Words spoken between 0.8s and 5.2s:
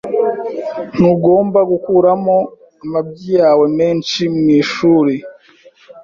Ntugomba gukuramo amabyi yawe menshi mwishuri.